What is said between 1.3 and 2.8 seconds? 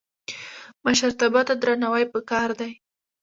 ته درناوی پکار دی